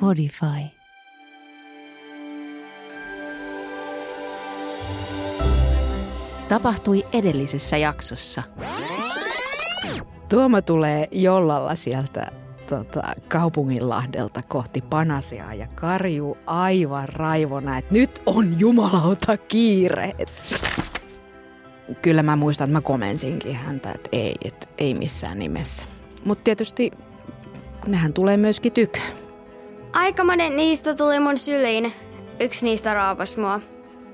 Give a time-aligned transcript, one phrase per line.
[0.00, 0.46] Podify.
[6.48, 8.42] Tapahtui edellisessä jaksossa.
[10.28, 12.26] Tuomo tulee jollalla sieltä
[12.68, 20.12] tota, kaupunginlahdelta kohti Panasiaa ja karjuu aivan raivona, että nyt on jumalauta kiire.
[22.02, 25.84] Kyllä mä muistan, että mä komensinkin häntä, että ei, että ei missään nimessä.
[26.24, 26.90] Mutta tietysti
[27.86, 28.98] nehän tulee myöskin tykö.
[29.92, 31.92] Aika monen niistä tuli mun syliin.
[32.40, 33.60] Yksi niistä raapas mua.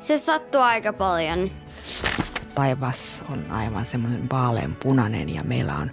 [0.00, 1.50] Se sattuu aika paljon.
[2.54, 5.90] Taivas on aivan semmoinen vaaleanpunainen ja meillä on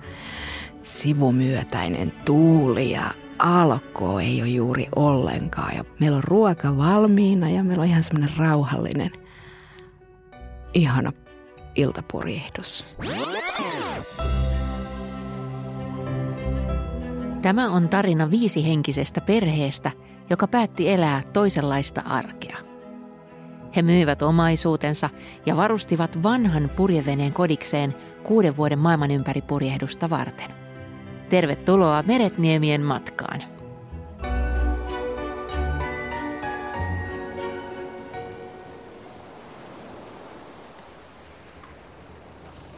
[0.84, 3.04] sivumyötäinen tuuli ja
[3.40, 5.76] alko ei ole juuri ollenkaan.
[5.76, 9.12] Ja meillä on ruoka valmiina ja meillä on ihan semmoinen rauhallinen,
[10.74, 11.12] ihana
[11.76, 12.96] iltapurjehdus.
[17.42, 19.92] Tämä on tarina viisihenkisestä perheestä,
[20.30, 22.58] joka päätti elää toisenlaista arkea.
[23.76, 25.10] He myivät omaisuutensa
[25.46, 30.52] ja varustivat vanhan purjeveneen kodikseen kuuden vuoden maailmanympäripurjehdusta varten.
[31.30, 33.55] Tervetuloa Meretniemien matkaan.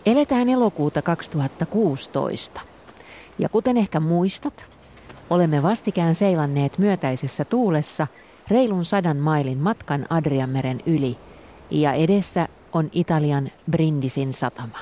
[0.08, 2.62] Eletään elokuuta 2016.
[3.40, 4.66] Ja kuten ehkä muistat,
[5.30, 8.08] olemme vastikään seilanneet myötäisessä tuulessa
[8.48, 11.18] reilun sadan mailin matkan Adrianmeren yli
[11.72, 14.78] ja edessä on Italian Brindisin satama.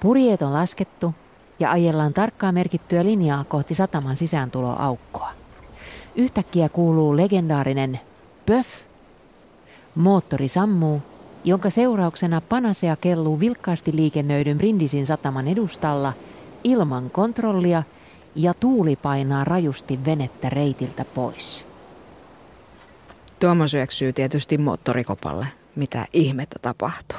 [0.00, 1.14] Purjeet on laskettu
[1.58, 5.30] ja ajellaan tarkkaa merkittyä linjaa kohti sataman sisääntuloaukkoa.
[6.16, 8.00] Yhtäkkiä kuuluu legendaarinen
[8.46, 8.66] pöf.
[9.94, 11.02] Moottori sammuu,
[11.44, 16.12] jonka seurauksena Panasea kelluu vilkkaasti liikennöidyn Brindisin sataman edustalla
[16.64, 17.82] ilman kontrollia
[18.34, 21.66] ja tuuli painaa rajusti venettä reitiltä pois.
[23.40, 25.46] Tuomo syöksyy tietysti moottorikopalle.
[25.76, 27.18] Mitä ihmettä tapahtuu?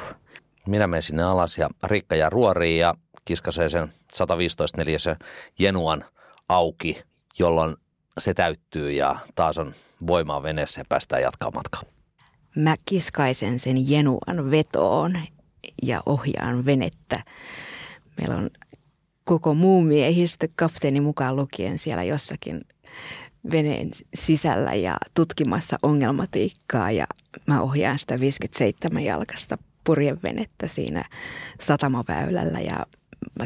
[0.67, 2.93] Minä menen sinne alas ja Rikka ja ruoriin ja
[3.25, 5.15] kiskasee sen 115 neliösen
[5.59, 6.05] jenuan
[6.49, 7.01] auki,
[7.39, 7.75] jolloin
[8.17, 9.73] se täyttyy ja taas on
[10.07, 11.81] voimaa veneessä ja päästään jatkaa matkaa.
[12.55, 15.11] Mä kiskaisen sen jenuan vetoon
[15.83, 17.23] ja ohjaan venettä.
[18.17, 18.49] Meillä on
[19.23, 22.61] koko muu miehistö, kapteeni mukaan lukien siellä jossakin
[23.51, 27.07] veneen sisällä ja tutkimassa ongelmatiikkaa ja
[27.47, 31.05] mä ohjaan sitä 57 jalkasta purjevenettä siinä
[31.61, 32.85] satamaväylällä ja
[33.39, 33.45] mä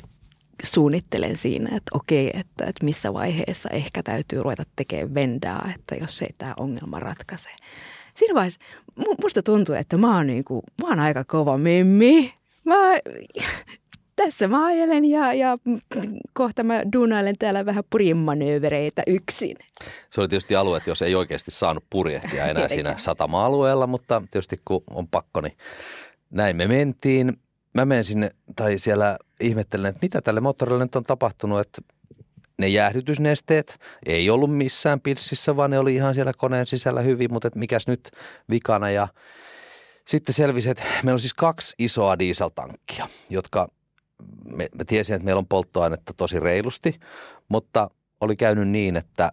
[0.64, 6.22] suunnittelen siinä, että okei, että, että missä vaiheessa ehkä täytyy ruveta tekemään vendaa, että jos
[6.22, 7.50] ei tämä ongelma ratkaise.
[8.16, 8.60] Siinä vaiheessa
[9.22, 12.34] musta tuntuu, että mä oon, niinku, mä oon aika kova mimmi.
[12.64, 12.76] Mä,
[14.16, 15.58] tässä mä ajelen ja, ja
[16.34, 19.58] kohta mä duunailen täällä vähän purjemanöövereitä yksin.
[20.10, 24.84] Se oli tietysti alue, jos ei oikeasti saanut purjehtia enää siinä satama-alueella, mutta tietysti kun
[24.90, 25.58] on pakko, niin
[26.30, 27.34] näin me mentiin.
[27.74, 31.82] Mä menen sinne, tai siellä ihmettelen, että mitä tälle moottorille nyt on tapahtunut, että
[32.58, 37.48] ne jäähdytysnesteet ei ollut missään pilssissä, vaan ne oli ihan siellä koneen sisällä hyvin, mutta
[37.48, 38.12] että mikäs nyt
[38.50, 39.08] vikana ja
[40.08, 43.68] sitten selvisi, että meillä on siis kaksi isoa dieseltankkia, jotka
[44.46, 47.00] me, me tiesin, että meillä on polttoainetta tosi reilusti,
[47.50, 47.90] mutta
[48.22, 49.32] oli käynyt niin, että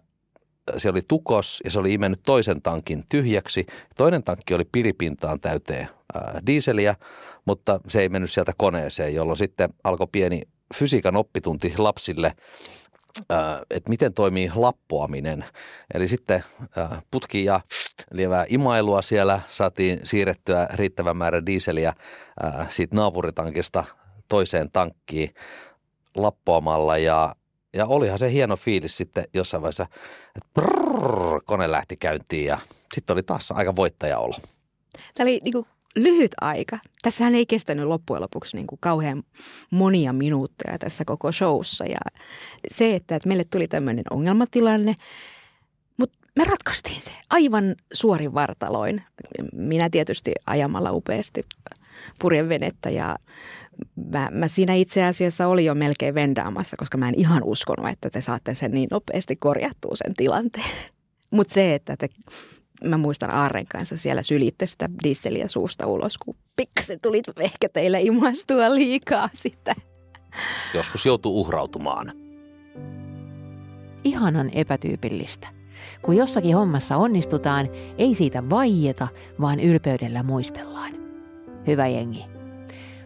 [0.77, 3.65] se oli tukos ja se oli imennyt toisen tankin tyhjäksi.
[3.95, 6.95] Toinen tankki oli piripintaan täyteen ää, diiseliä,
[7.45, 10.41] mutta se ei mennyt sieltä koneeseen, jolloin sitten alkoi pieni
[10.75, 12.33] fysiikan oppitunti lapsille,
[13.69, 15.45] että miten toimii lappoaminen.
[15.93, 16.43] Eli sitten
[17.11, 17.61] putki ja
[18.11, 21.93] lievää imailua siellä saatiin siirrettyä riittävän määrän diiseliä
[22.69, 23.83] siitä naapuritankista
[24.29, 25.33] toiseen tankkiin
[26.15, 27.35] lappoamalla ja,
[27.73, 29.87] ja olihan se hieno fiilis sitten jossain vaiheessa,
[30.35, 32.57] että brrr, kone lähti käyntiin ja
[32.93, 34.35] sitten oli taas aika voittajaolo.
[35.15, 35.65] Tämä oli niin kuin
[35.95, 36.79] lyhyt aika.
[37.01, 39.23] Tässähän ei kestänyt loppujen lopuksi niin kuin kauhean
[39.71, 41.85] monia minuutteja tässä koko showssa.
[41.85, 41.99] Ja
[42.71, 44.95] se, että, että meille tuli tämmöinen ongelmatilanne,
[45.97, 49.03] mutta me ratkaistiin se aivan suorin vartaloin.
[49.53, 51.41] Minä tietysti ajamalla upeasti
[52.19, 53.15] purjevenettä ja
[54.11, 58.09] mä, mä siinä itse asiassa oli jo melkein vendaamassa, koska mä en ihan uskonut, että
[58.09, 60.71] te saatte sen niin nopeasti korjattua sen tilanteen.
[61.31, 62.07] Mutta se, että te,
[62.83, 68.01] mä muistan Aaren kanssa siellä sylitte sitä dieseliä suusta ulos, kun pikkasen tulit ehkä teille
[68.01, 69.75] imastua liikaa sitä.
[70.73, 72.11] Joskus joutuu uhrautumaan.
[74.03, 75.47] Ihanan epätyypillistä.
[76.01, 79.07] Kun jossakin hommassa onnistutaan, ei siitä vaieta,
[79.41, 80.91] vaan ylpeydellä muistellaan.
[81.67, 82.25] Hyvä jengi.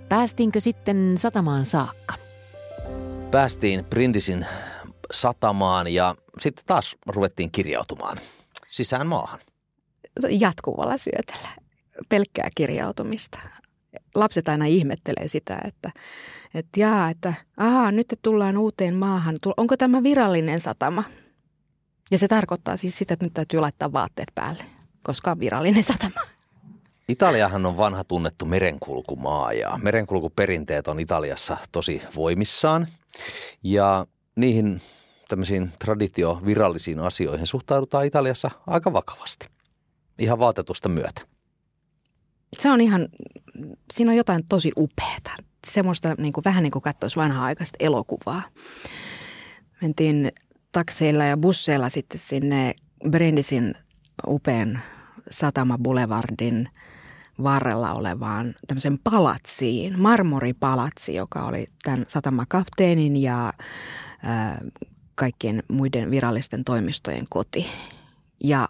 [0.09, 2.15] Päästiinkö sitten satamaan saakka?
[3.31, 4.45] Päästiin Brindisin
[5.11, 8.17] satamaan ja sitten taas ruvettiin kirjautumaan
[8.69, 9.39] sisään maahan.
[10.29, 11.49] Jatkuvalla syötöllä.
[12.09, 13.39] Pelkkää kirjautumista.
[14.15, 15.91] Lapset aina ihmettelee sitä, että,
[16.53, 19.37] että jaa, että aha, nyt tullaan uuteen maahan.
[19.57, 21.03] Onko tämä virallinen satama?
[22.11, 24.63] Ja se tarkoittaa siis sitä, että nyt täytyy laittaa vaatteet päälle,
[25.03, 26.21] koska on virallinen satama.
[27.09, 32.87] Italiahan on vanha tunnettu merenkulkumaa ja merenkulkuperinteet on Italiassa tosi voimissaan.
[33.63, 34.81] Ja niihin
[35.27, 39.47] tämmöisiin traditiovirallisiin asioihin suhtaudutaan Italiassa aika vakavasti.
[40.19, 41.21] Ihan vaatetusta myötä.
[42.57, 43.07] Se on ihan,
[43.93, 45.31] siinä on jotain tosi upeata.
[45.67, 48.41] Semmoista niin kuin, vähän niin kuin katsoisi vanhaa-aikaista elokuvaa.
[49.81, 50.31] Mentiin
[50.71, 52.73] takseilla ja busseilla sitten sinne
[53.09, 53.73] Brendisin
[54.27, 54.79] upean
[55.29, 56.69] Satama Boulevardin
[57.43, 63.53] varrella olevaan tämmöisen palatsiin, marmoripalatsi, joka oli tämän satamakapteenin ja
[64.23, 64.61] ää,
[65.15, 67.65] kaikkien muiden virallisten toimistojen koti.
[68.43, 68.69] Ja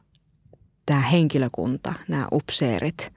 [0.89, 3.11] tämä henkilökunta, nämä upseerit,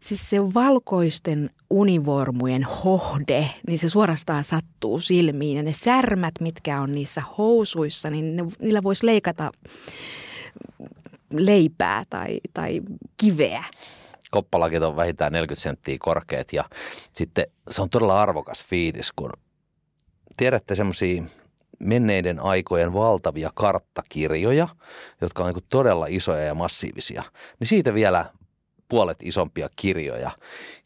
[0.00, 5.56] siis se valkoisten univormujen hohde, niin se suorastaan sattuu silmiin.
[5.56, 9.50] Ja ne särmät, mitkä on niissä housuissa, niin ne, niillä voisi leikata
[11.32, 12.80] leipää tai, tai
[13.16, 13.64] kiveä.
[14.30, 16.64] Koppalakit on vähintään 40 senttiä korkeat ja
[17.12, 19.30] sitten se on todella arvokas fiilis, kun
[20.36, 21.22] tiedätte semmoisia
[21.84, 24.68] menneiden aikojen valtavia karttakirjoja,
[25.20, 27.22] jotka on niin todella isoja ja massiivisia,
[27.60, 28.24] niin siitä vielä
[28.88, 30.30] puolet isompia kirjoja.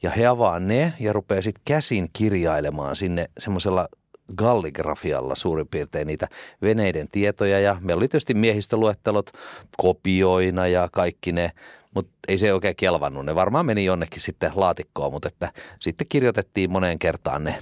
[0.02, 3.88] Ja he avaa ne ja rupeaa sitten käsin kirjailemaan sinne semmoisella
[4.36, 6.28] galligrafialla suurin piirtein niitä
[6.62, 9.30] veneiden tietoja ja meillä oli tietysti miehistöluettelot
[9.76, 11.50] kopioina ja kaikki ne,
[11.94, 13.24] mutta ei se oikein kelvannut.
[13.24, 17.58] Ne varmaan meni jonnekin sitten laatikkoon, mutta että sitten kirjoitettiin moneen kertaan ne,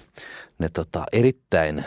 [0.58, 1.84] ne tota, erittäin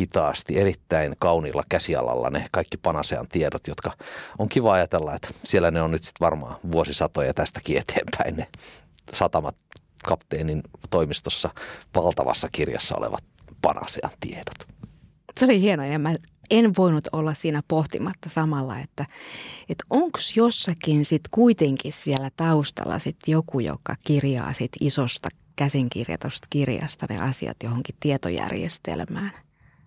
[0.00, 3.92] hitaasti, erittäin kauniilla käsialalla ne kaikki Panasean tiedot, jotka
[4.38, 8.46] on kiva ajatella, että siellä ne on nyt sitten varmaan vuosisatoja tästäkin eteenpäin ne
[9.12, 9.56] satamat
[10.04, 11.50] kapteenin toimistossa
[11.94, 13.24] valtavassa kirjassa olevat
[13.62, 14.76] Panasean tiedot.
[15.38, 16.14] Se oli hienoa ja mä
[16.50, 19.06] en voinut olla siinä pohtimatta samalla, että,
[19.68, 27.06] että onko jossakin sitten kuitenkin siellä taustalla sit joku, joka kirjaa sit isosta käsinkirjatusta kirjasta
[27.10, 29.45] ne asiat johonkin tietojärjestelmään.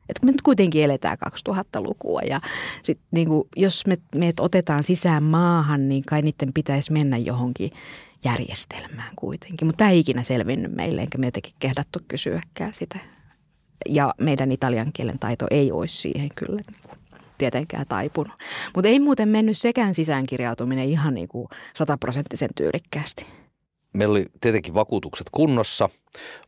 [0.09, 1.17] Että me nyt kuitenkin eletään
[1.49, 2.41] 2000-lukua ja
[2.83, 7.69] sit niinku, jos me, meidät otetaan sisään maahan, niin kai niiden pitäisi mennä johonkin
[8.23, 9.67] järjestelmään kuitenkin.
[9.67, 12.99] Mutta tämä ei ikinä selvinnyt meille, enkä me jotenkin kehdattu kysyäkään sitä.
[13.89, 16.89] Ja meidän italian kielen taito ei olisi siihen kyllä niinku
[17.37, 18.33] tietenkään taipunut.
[18.75, 23.25] Mutta ei muuten mennyt sekään sisäänkirjautuminen ihan niin kuin sataprosenttisen tyylikkäästi
[23.93, 25.89] meillä oli tietenkin vakuutukset kunnossa,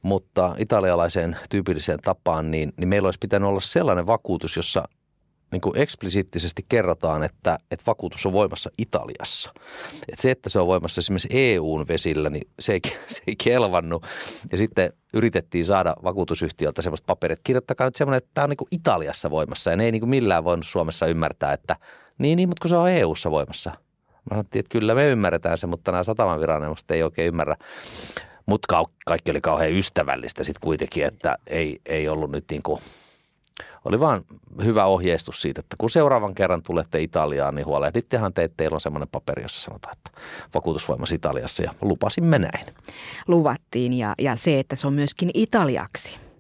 [0.01, 4.88] mutta italialaiseen tyypilliseen tapaan, niin, niin meillä olisi pitänyt olla sellainen vakuutus, jossa
[5.51, 9.53] niin kuin eksplisiittisesti kerrotaan, että, että vakuutus on voimassa Italiassa.
[10.09, 14.05] Että se, että se on voimassa esimerkiksi EUn vesillä, niin se ei, se ei kelvannut.
[14.51, 18.57] Ja sitten yritettiin saada vakuutusyhtiöltä semmoista paperia, että kirjoittakaa nyt semmoinen, että tämä on niin
[18.57, 19.71] kuin Italiassa voimassa.
[19.71, 21.75] Ja ne ei niin kuin millään voinut Suomessa ymmärtää, että
[22.17, 23.71] niin, niin, mutta kun se on EUssa voimassa–
[24.29, 27.56] Mä sanottiin, että kyllä me ymmärretään se, mutta nämä sataman viranomaiset ei oikein ymmärrä.
[28.45, 32.81] Mutta kaikki oli kauhean ystävällistä sitten kuitenkin, että ei, ei ollut nyt niin kuin,
[33.86, 34.22] oli vaan
[34.63, 38.81] hyvä ohjeistus siitä, että kun seuraavan kerran tulette Italiaan, niin huolehdittehan te, että teillä on
[38.81, 40.22] semmoinen paperi, jossa sanotaan, että
[40.53, 42.65] vakuutusvoimas Italiassa ja lupasimme näin.
[43.27, 46.30] Luvattiin ja, ja se, että se on myöskin italiaksi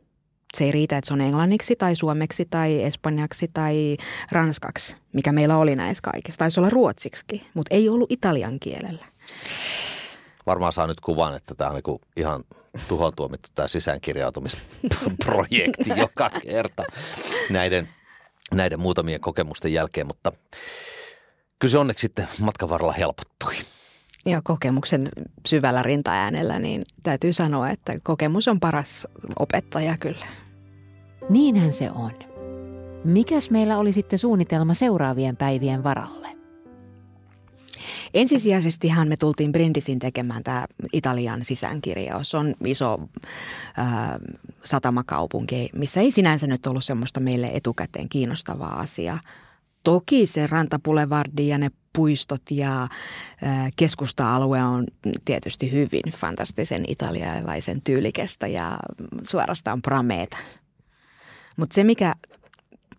[0.57, 3.97] se ei riitä, että se on englanniksi tai suomeksi tai espanjaksi tai
[4.31, 6.39] ranskaksi, mikä meillä oli näissä kaikissa.
[6.39, 9.05] Taisi olla ruotsiksi, mutta ei ollut italian kielellä.
[10.45, 12.43] Varmaan saa nyt kuvan, että tämä on niin ihan
[12.87, 16.83] tuhon tuomittu tämä sisäänkirjautumisprojekti joka kerta
[17.49, 17.87] näiden,
[18.53, 20.31] näiden muutamien kokemusten jälkeen, mutta
[21.59, 23.55] kyllä se onneksi sitten matkan varrella helpottui.
[24.25, 25.09] Ja kokemuksen
[25.47, 29.07] syvällä rintaäänellä, niin täytyy sanoa, että kokemus on paras
[29.39, 30.25] opettaja kyllä.
[31.29, 32.11] Niinhän se on.
[33.03, 36.21] Mikäs meillä oli sitten suunnitelma seuraavien päivien varalle?
[38.13, 42.35] Ensisijaisestihan me tultiin Brindisin tekemään tämä Italian sisäänkirjaus.
[42.35, 42.99] On iso
[43.79, 43.87] äh,
[44.63, 49.19] satamakaupunki, missä ei sinänsä nyt ollut semmoista meille etukäteen kiinnostavaa asiaa.
[49.83, 52.87] Toki se rantapulevardi ja ne puistot ja
[53.75, 54.85] keskusta-alue on
[55.25, 58.79] tietysti hyvin fantastisen italialaisen tyylikestä ja
[59.23, 60.37] suorastaan prameeta.
[61.57, 62.15] Mutta se, mikä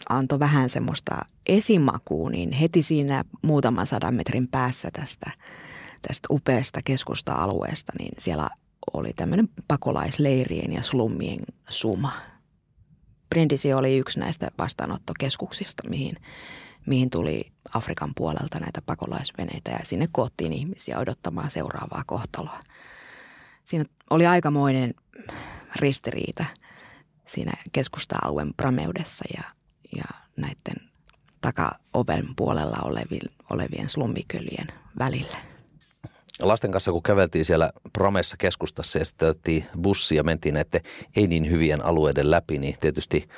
[0.08, 5.30] antoi vähän semmoista esimakua, niin heti siinä muutaman sadan metrin päässä tästä,
[6.02, 8.48] tästä upeasta keskusta-alueesta, niin siellä
[8.94, 12.12] oli tämmöinen pakolaisleirien ja slummien suma.
[13.28, 16.16] Brindisi oli yksi näistä vastaanottokeskuksista, mihin,
[16.86, 22.60] mihin tuli Afrikan puolelta näitä pakolaisveneitä ja sinne koottiin ihmisiä odottamaan seuraavaa kohtaloa.
[23.64, 24.94] Siinä oli aikamoinen
[25.76, 26.44] ristiriita
[27.26, 29.42] siinä keskusta-alueen prameudessa ja,
[29.96, 30.04] ja
[30.36, 30.90] näiden
[31.40, 34.66] takaoven puolella olevien, olevien slummikylien
[34.98, 35.51] välillä.
[36.42, 40.80] Lasten kanssa kun käveltiin siellä Pramessa keskustassa ja sitten otettiin bussi ja mentiin näiden
[41.16, 43.28] ei niin hyvien alueiden läpi, niin tietysti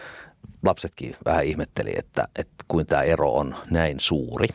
[0.63, 4.49] lapsetkin vähän ihmetteli, että, että kuin tämä ero on näin suuri.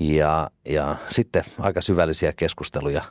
[0.00, 3.02] Ja, ja sitten aika syvällisiä keskusteluja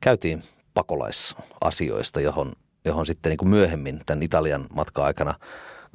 [0.00, 0.42] käytiin
[0.74, 2.52] pakolaisasioista, johon,
[2.84, 5.34] johon sitten niin kuin myöhemmin tämän Italian matkan aikana–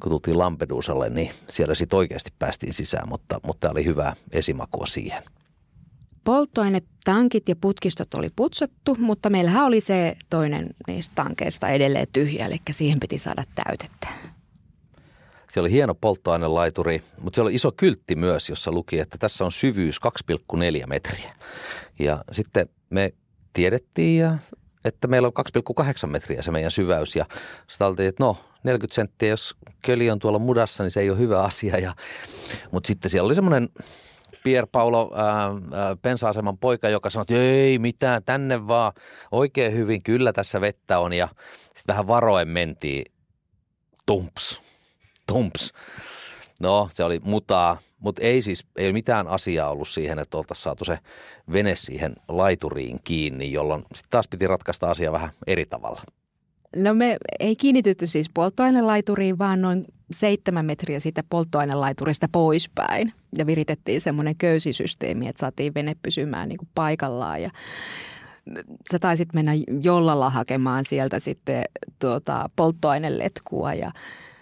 [0.02, 4.86] kun tultiin Lampedusalle, niin siellä sitten oikeasti päästiin sisään, mutta, mutta tämä oli hyvä esimakua
[4.86, 5.22] siihen.
[6.26, 12.56] Polttoainetankit ja putkistot oli putsattu, mutta meillähän oli se toinen niistä tankeista edelleen tyhjä, eli
[12.70, 14.08] siihen piti saada täytettä.
[15.50, 19.52] Siellä oli hieno polttoainelaituri, mutta siellä oli iso kyltti myös, jossa luki, että tässä on
[19.52, 20.00] syvyys
[20.32, 21.32] 2,4 metriä.
[21.98, 23.12] Ja sitten me
[23.52, 24.34] tiedettiin ja
[24.84, 25.44] että meillä on
[25.80, 27.16] 2,8 metriä se meidän syväys.
[27.16, 27.26] Ja
[27.68, 31.18] sitten oltiin, että no 40 senttiä, jos köli on tuolla mudassa, niin se ei ole
[31.18, 31.78] hyvä asia.
[31.78, 31.94] Ja,
[32.70, 33.68] mutta sitten siellä oli semmoinen
[34.46, 35.10] Pier Paulo
[36.02, 38.92] pensa-aseman poika, joka sanoi, että ei mitään, tänne vaan
[39.32, 41.12] oikein hyvin, kyllä tässä vettä on.
[41.12, 41.28] Ja
[41.62, 43.04] sitten vähän varoen mentiin,
[44.06, 44.60] tumps,
[45.26, 45.72] tumps.
[46.60, 50.84] No, se oli mutaa, mutta ei siis, ei mitään asiaa ollut siihen, että oltaisiin saatu
[50.84, 50.98] se
[51.52, 56.02] vene siihen laituriin kiinni, jolloin sitten taas piti ratkaista asia vähän eri tavalla.
[56.76, 63.12] No me ei kiinnitytty siis polttoainelaituriin, vaan noin seitsemän metriä siitä polttoainelaiturista poispäin.
[63.38, 67.42] Ja viritettiin semmoinen köysisysteemi, että saatiin vene pysymään niin kuin paikallaan.
[67.42, 67.50] Ja
[68.92, 69.52] sä taisit mennä
[69.82, 71.64] jollalla hakemaan sieltä sitten
[71.98, 73.90] tuota, polttoaineletkua ja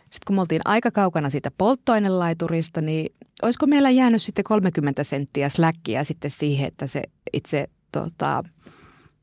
[0.02, 5.48] sitten kun me oltiin aika kaukana siitä polttoainelaiturista, niin olisiko meillä jäänyt sitten 30 senttiä
[5.48, 8.42] släkkiä sitten siihen, että se itse tota,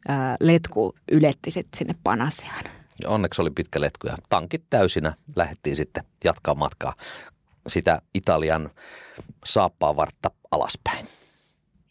[0.07, 2.63] ää, letku yletti sitten sinne Panasiaan.
[3.05, 6.93] Onneksi oli pitkä letku ja tankit täysinä lähdettiin sitten jatkaa matkaa
[7.67, 8.69] sitä Italian
[9.95, 11.05] vartta alaspäin.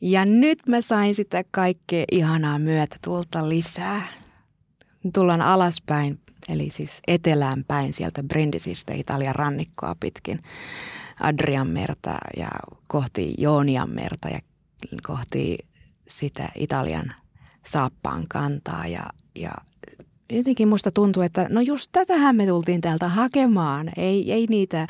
[0.01, 4.03] Ja nyt mä sain sitä kaikkea ihanaa myötätuulta lisää.
[5.15, 10.39] Tullaan alaspäin eli siis etelään päin sieltä Brindisistä Italian rannikkoa pitkin
[11.21, 12.49] Adrianmerta ja
[12.89, 14.39] kohti Joonianmerta ja
[15.07, 15.59] kohti
[16.09, 17.15] sitä Italian
[17.67, 19.03] saappaan kantaa ja,
[19.35, 19.53] ja
[20.31, 23.91] jotenkin musta tuntuu, että no just tätähän me tultiin täältä hakemaan.
[23.97, 24.87] Ei, ei niitä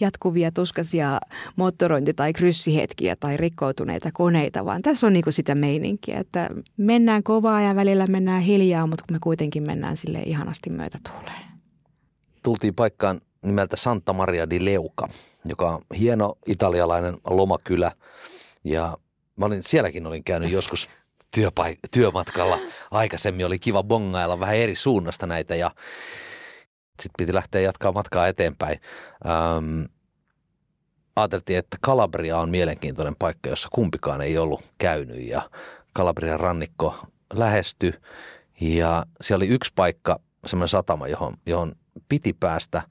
[0.00, 1.18] jatkuvia tuskaisia
[1.56, 7.62] moottorointi- tai kryssihetkiä tai rikkoutuneita koneita, vaan tässä on niinku sitä meininkiä, että mennään kovaa
[7.62, 11.48] ja välillä mennään hiljaa, mutta me kuitenkin mennään sille ihanasti myötätuuleen.
[12.42, 15.08] Tultiin paikkaan nimeltä Santa Maria di Leuca,
[15.44, 17.92] joka on hieno italialainen lomakylä
[18.64, 18.98] ja
[19.36, 20.88] mä olin, sielläkin olin käynyt joskus
[21.36, 22.58] työpaik- työmatkalla
[22.90, 23.46] aikaisemmin.
[23.46, 25.70] Oli kiva bongailla vähän eri suunnasta näitä ja
[26.88, 28.80] sitten piti lähteä jatkaa matkaa eteenpäin.
[29.26, 29.82] Ähm,
[31.16, 35.50] ajateltiin, että Kalabria on mielenkiintoinen paikka, jossa kumpikaan ei ollut käynyt ja
[35.92, 37.92] Kalabrian rannikko lähestyi
[38.60, 41.72] ja siellä oli yksi paikka, semmoinen satama, johon, johon
[42.08, 42.82] piti päästä,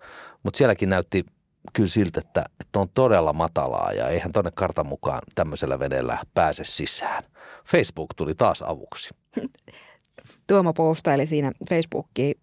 [0.44, 1.26] mutta sielläkin näytti
[1.74, 6.64] kyllä siltä, että, että on todella matalaa ja eihän tuonne kartan mukaan tämmöisellä veneellä pääse
[6.64, 7.24] sisään.
[7.66, 9.10] Facebook tuli taas avuksi.
[10.48, 12.36] Tuomo postaili siinä Facebookiin,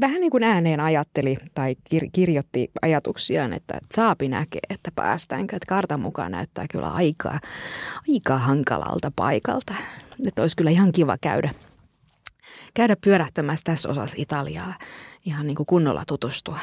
[0.00, 5.56] vähän niin kuin ääneen ajatteli tai kir- kirjoitti ajatuksiaan, että saapi näkee, että päästäänkö.
[5.56, 7.38] Että kartan mukaan näyttää kyllä aika,
[8.08, 9.74] aika hankalalta paikalta.
[10.26, 11.50] Että olisi kyllä ihan kiva käydä,
[12.74, 14.74] käydä pyörähtämässä tässä osassa Italiaa,
[15.24, 16.58] ihan niin kuin kunnolla tutustua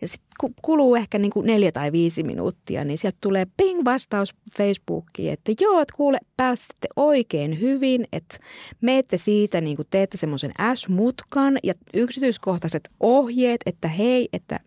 [0.00, 4.34] ja sitten kuluu ehkä niin kuin neljä tai viisi minuuttia, niin sieltä tulee ping vastaus
[4.56, 8.38] Facebookiin, että joo, että kuule, pääsette oikein hyvin, että
[8.80, 14.60] meette siitä, niin kuin teette semmoisen S-mutkan ja yksityiskohtaiset ohjeet, että hei, että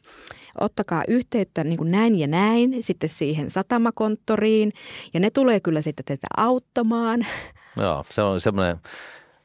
[0.59, 4.71] ottakaa yhteyttä niin kuin näin ja näin sitten siihen satamakonttoriin
[5.13, 7.25] ja ne tulee kyllä sitten teitä auttamaan.
[7.79, 8.77] Joo, se on semmoinen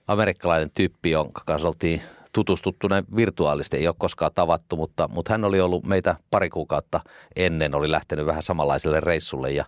[0.08, 2.02] amerikkalainen tyyppi, jonka kanssa oltiin–
[2.38, 7.00] tutustuttu näin virtuaalisesti, ei ole koskaan tavattu, mutta, mutta hän oli ollut meitä pari kuukautta
[7.36, 9.64] ennen, oli lähtenyt vähän samanlaiselle reissulle ja,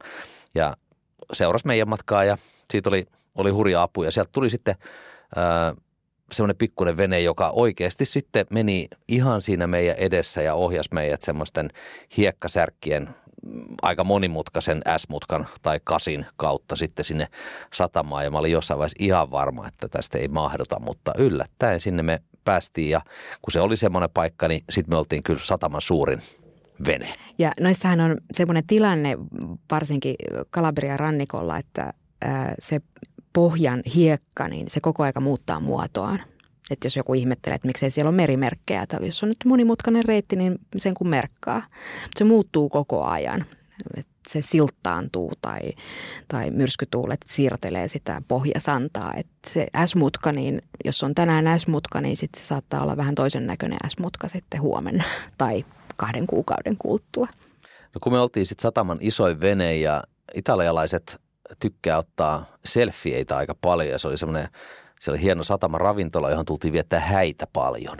[0.54, 0.74] ja
[1.32, 2.36] seurasi meidän matkaa ja
[2.70, 3.06] siitä oli,
[3.38, 4.74] oli hurja apu ja sieltä tuli sitten
[5.36, 5.74] ää,
[6.32, 11.68] semmoinen pikkuinen vene, joka oikeasti sitten meni ihan siinä meidän edessä ja ohjasi meidät semmoisten
[12.16, 13.08] hiekkasärkkien
[13.82, 17.28] aika monimutkaisen S-mutkan tai kasin kautta sitten sinne
[17.72, 18.24] satamaan.
[18.24, 22.20] Ja mä olin jossain vaiheessa ihan varma, että tästä ei mahduta, mutta yllättäen sinne me
[22.50, 22.90] päästiin.
[22.90, 23.00] Ja
[23.42, 26.18] kun se oli semmoinen paikka, niin sitten me oltiin kyllä sataman suurin
[26.86, 27.08] vene.
[27.38, 29.16] Ja noissahan on semmoinen tilanne
[29.70, 30.14] varsinkin
[30.50, 31.92] Kalabrian rannikolla, että
[32.60, 32.80] se
[33.32, 36.22] pohjan hiekka, niin se koko aika muuttaa muotoaan.
[36.70, 40.36] Että jos joku ihmettelee, että miksei siellä ole merimerkkejä, tai jos on nyt monimutkainen reitti,
[40.36, 41.62] niin sen kun merkkaa.
[42.16, 43.44] Se muuttuu koko ajan.
[44.32, 45.60] Se silttaantuu tai,
[46.28, 49.12] tai myrskytuulet siirtelee sitä pohjasantaa.
[49.16, 53.46] Et se S-mutka, niin jos on tänään S-mutka, niin sit se saattaa olla vähän toisen
[53.46, 55.04] näköinen S-mutka sitten huomenna
[55.38, 55.64] tai
[55.96, 57.26] kahden kuukauden kuluttua.
[57.94, 60.02] No kun me oltiin sitten sataman isoin vene ja
[60.34, 61.20] italialaiset
[61.60, 64.48] tykkää ottaa selfieitä aika paljon ja se oli semmoinen
[65.00, 67.96] se oli hieno satama ravintola, johon tultiin viettää häitä paljon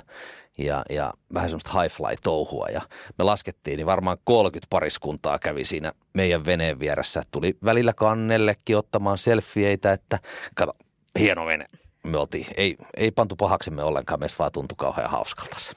[0.59, 2.81] ja, ja vähän semmoista high fly touhua ja
[3.19, 7.23] me laskettiin, niin varmaan 30 pariskuntaa kävi siinä meidän veneen vieressä.
[7.31, 10.19] Tuli välillä kannellekin ottamaan selfieitä, että
[10.55, 10.73] kato,
[11.19, 11.67] hieno vene.
[12.05, 15.73] Me oltiin, ei, ei pantu pahaksemme ollenkaan, meistä vaan tuntui kauhean hauskalta se.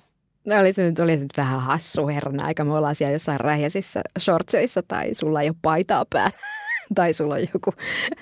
[0.47, 2.63] No oli se nyt, oli se nyt vähän hassu herna aika.
[2.63, 6.37] Me ollaan siellä jossain rähjäisissä shortseissa tai sulla ei ole paitaa päällä
[6.95, 7.73] tai sulla on joku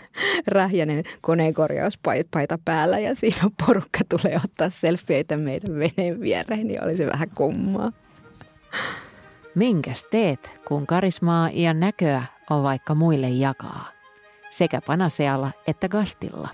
[0.48, 7.30] rähjäinen koneenkorjauspaita päällä ja siinä porukka tulee ottaa selfieitä meidän veneen viereen, niin olisi vähän
[7.36, 7.92] kummaa.
[9.56, 13.88] Minkäs teet, kun karismaa ja näköä on vaikka muille jakaa?
[14.50, 16.50] Sekä Panasealla että Gastilla.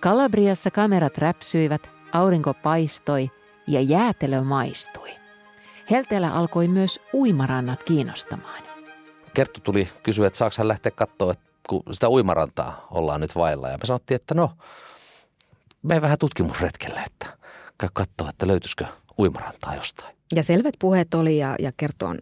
[0.00, 3.30] Kalabriassa kamerat räpsyivät, aurinko paistoi
[3.66, 5.10] ja jäätelö maistui.
[5.90, 8.63] Helteellä alkoi myös uimarannat kiinnostamaan.
[9.34, 13.68] Kerttu tuli kysyä, että saako hän lähteä katsoa, että kun sitä uimarantaa ollaan nyt vailla.
[13.68, 14.50] Ja me sanottiin, että no,
[15.82, 17.26] me vähän tutkimusretkelle, että
[17.78, 18.86] käy katsoa, että löytyisikö
[19.18, 20.14] uimarantaa jostain.
[20.34, 22.18] Ja selvät puheet oli ja, ja Kerttu on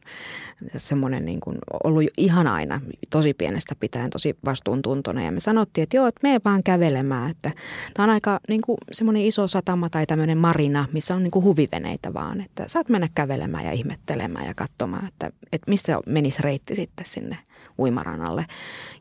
[0.77, 2.81] semmoinen niin kuin ollut ihan aina
[3.11, 5.25] tosi pienestä pitäen tosi vastuuntuntoinen.
[5.25, 7.31] Ja me sanottiin, että joo, että mene vaan kävelemään.
[7.31, 7.51] Että
[7.95, 11.45] tämä on aika niin kuin semmoinen iso satama tai tämmöinen marina, missä on niin kuin
[11.45, 12.41] huviveneitä vaan.
[12.41, 17.39] Että saat mennä kävelemään ja ihmettelemään ja katsomaan, että, että mistä menisi reitti sitten sinne
[17.79, 18.45] uimaranalle.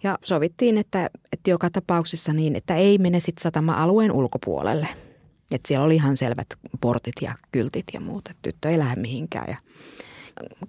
[0.03, 4.87] Ja sovittiin, että, että joka tapauksessa niin, että ei mene sitten satama-alueen ulkopuolelle–
[5.53, 6.47] et siellä oli ihan selvät
[6.81, 9.45] portit ja kyltit ja muut, että tyttö ei lähde mihinkään.
[9.47, 9.57] Ja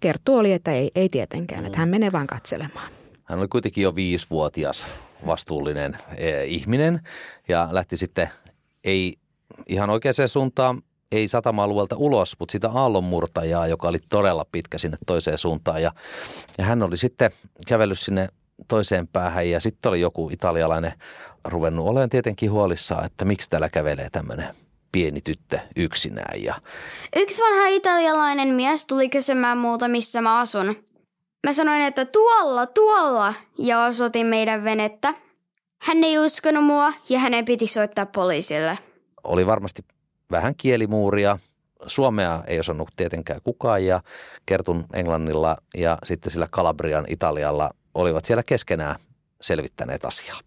[0.00, 2.92] Kerttu oli, että ei, ei tietenkään, että hän menee vaan katselemaan.
[3.24, 4.84] Hän oli kuitenkin jo viisivuotias
[5.26, 7.00] vastuullinen e, ihminen
[7.48, 8.30] ja lähti sitten
[8.84, 9.16] ei
[9.66, 15.38] ihan oikeaan suuntaan, ei satama-alueelta ulos, mutta sitä aallonmurtajaa, joka oli todella pitkä sinne toiseen
[15.38, 15.82] suuntaan.
[15.82, 15.92] Ja,
[16.58, 17.30] ja hän oli sitten
[17.66, 18.28] kävellyt sinne
[18.68, 20.92] toiseen päähän ja sitten oli joku italialainen
[21.44, 24.54] ruvennut olemaan tietenkin huolissaan, että miksi täällä kävelee tämmöinen
[24.92, 26.42] pieni tyttö yksinään.
[26.42, 26.54] Ja...
[27.16, 30.76] Yksi vanha italialainen mies tuli kysymään muuta, missä mä asun.
[31.46, 35.14] Mä sanoin, että tuolla, tuolla, ja osoitin meidän venettä.
[35.78, 38.78] Hän ei uskonut mua ja hänen piti soittaa poliisille.
[39.24, 39.82] Oli varmasti
[40.30, 41.38] vähän kielimuuria.
[41.86, 44.00] Suomea ei osannut tietenkään kukaan ja
[44.46, 48.96] Kertun Englannilla ja sitten sillä Kalabrian Italialla olivat siellä keskenään
[49.42, 50.38] selvittäneet asiaa.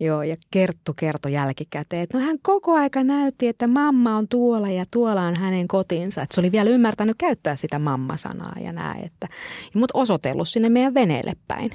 [0.00, 4.70] Joo, ja Kerttu kertoi jälkikäteen, että no hän koko aika näytti, että mamma on tuolla
[4.70, 6.22] ja tuolla on hänen kotinsa.
[6.22, 9.28] Että se oli vielä ymmärtänyt käyttää sitä mammasanaa ja näin, että,
[9.74, 11.70] mutta osoitellut sinne meidän veneelle päin.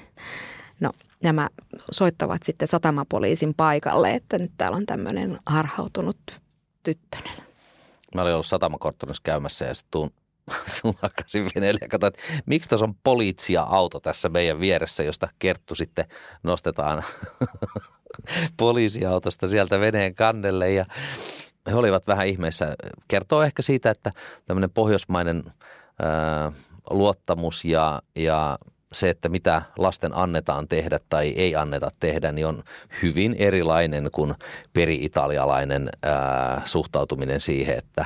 [0.80, 0.92] No,
[1.24, 1.50] nämä
[1.92, 6.18] soittavat sitten satamapoliisin paikalle, että nyt täällä on tämmöinen harhautunut
[6.84, 7.36] tyttönen.
[8.16, 10.10] Mä olin ollut satamakorttonissa käymässä ja sitten tuun
[11.02, 16.06] takaisin veneelle ja katsoin, että miksi tuossa on poliitsia-auto tässä meidän vieressä, josta Kerttu sitten
[16.44, 17.04] nostetaan
[18.58, 20.86] poliisiautosta sieltä veneen kannelle ja
[21.68, 22.76] he olivat vähän ihmeessä.
[23.08, 24.12] Kertoo ehkä siitä, että
[24.46, 25.44] tämmöinen pohjoismainen
[26.02, 26.52] ää,
[26.90, 28.58] luottamus ja, ja
[28.94, 32.64] se, että mitä lasten annetaan tehdä tai ei anneta tehdä, niin on
[33.02, 34.34] hyvin erilainen kuin
[34.74, 38.06] peri-italialainen ää, suhtautuminen siihen, että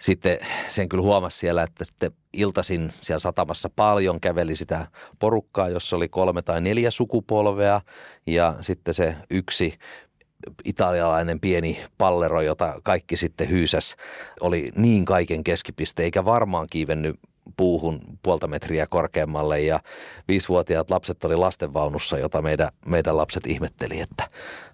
[0.00, 4.86] sitten sen kyllä huomasi siellä, että sitten iltasin siellä satamassa paljon käveli sitä
[5.18, 7.80] porukkaa, jossa oli kolme tai neljä sukupolvea
[8.26, 9.78] ja sitten se yksi
[10.64, 13.96] italialainen pieni pallero, jota kaikki sitten hyysäs,
[14.40, 17.16] oli niin kaiken keskipiste, eikä varmaan kiivennyt
[17.56, 19.80] puuhun puolta metriä korkeammalle ja
[20.28, 24.28] viisivuotiaat lapset oli lastenvaunussa, jota meidän, meidän lapset ihmetteli, että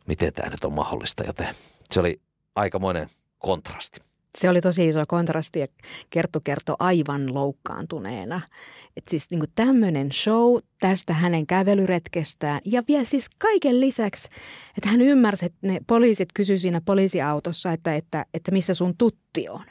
[0.07, 1.49] miten tämä nyt on mahdollista, joten
[1.91, 2.21] se oli
[2.55, 3.09] aikamoinen
[3.39, 4.01] kontrasti.
[4.37, 5.67] Se oli tosi iso kontrasti ja
[6.11, 8.41] Kerttu kertoi aivan loukkaantuneena.
[8.97, 14.29] Että siis niin tämmöinen show tästä hänen kävelyretkestään ja vielä siis kaiken lisäksi,
[14.77, 19.49] että hän ymmärsi, että ne poliisit kysyivät siinä poliisiautossa, että, että, että missä sun tutti
[19.49, 19.65] on.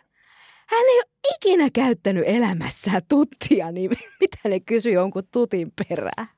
[0.67, 6.34] Hän ei ole ikinä käyttänyt elämässään tuttia, niin mitä ne kysyi jonkun tutin perään?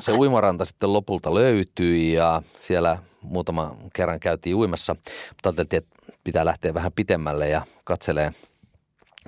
[0.00, 4.94] Se uimaranta sitten lopulta löytyi ja siellä muutama kerran käytiin uimassa,
[5.28, 8.32] mutta ajateltiin, että pitää lähteä vähän pitemmälle ja katselee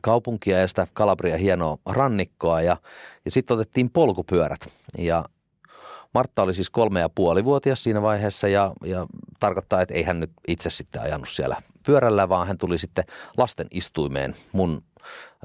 [0.02, 2.60] kaupunkia ja sitä Kalabria hienoa rannikkoa.
[2.60, 2.76] Ja,
[3.24, 4.66] ja sitten otettiin polkupyörät.
[4.98, 5.24] Ja
[6.14, 9.06] Martta oli siis kolme ja puoli vuotias siinä vaiheessa ja, ja
[9.40, 13.04] tarkoittaa, että ei hän nyt itse sitten ajanut siellä pyörällä, vaan hän tuli sitten
[13.36, 14.82] lasten istuimeen mun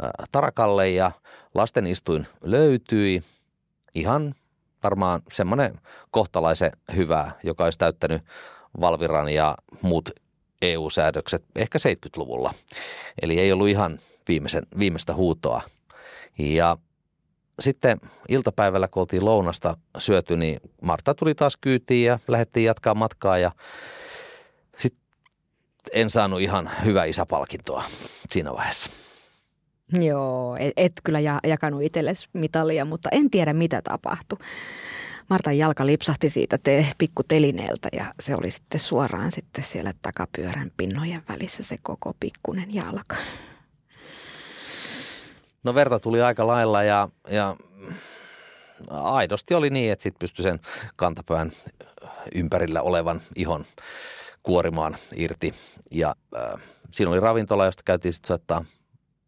[0.03, 0.89] äh, tarakalle.
[0.89, 1.11] Ja
[1.53, 3.21] lasten istuin löytyi
[3.95, 4.35] ihan
[4.83, 5.79] varmaan semmoinen
[6.11, 8.21] kohtalaisen hyvä, joka olisi täyttänyt
[8.81, 10.09] Valviran ja muut
[10.61, 12.53] EU-säädökset ehkä 70-luvulla.
[13.21, 15.61] Eli ei ollut ihan viimeisen, viimeistä huutoa.
[16.37, 16.77] Ja
[17.59, 23.37] sitten iltapäivällä, kun oltiin lounasta syöty, niin Marta tuli taas kyytiin ja lähdettiin jatkaa matkaa
[23.37, 23.51] ja
[24.77, 25.03] sitten
[25.93, 27.83] en saanut ihan hyvää isäpalkintoa
[28.29, 29.12] siinä vaiheessa.
[29.91, 34.37] Joo, et, et kyllä jakanut itsellesi mitalia, mutta en tiedä mitä tapahtui.
[35.29, 41.23] Martan jalka lipsahti siitä te, pikkutelineeltä ja se oli sitten suoraan sitten siellä takapyörän pinnojen
[41.29, 43.15] välissä se koko pikkunen jalka.
[45.63, 47.55] No verta tuli aika lailla ja, ja
[48.89, 50.59] aidosti oli niin, että sitten pystyi sen
[50.95, 51.51] kantapään
[52.35, 53.65] ympärillä olevan ihon
[54.43, 55.53] kuorimaan irti.
[55.91, 58.65] Ja äh, siinä oli ravintola, josta käytiin sitten soittaa